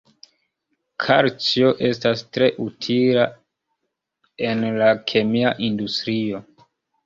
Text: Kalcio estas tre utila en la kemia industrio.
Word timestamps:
Kalcio 1.03 1.69
estas 1.89 2.23
tre 2.39 2.49
utila 2.65 3.27
en 4.51 4.67
la 4.83 4.91
kemia 5.15 5.57
industrio. 5.73 6.45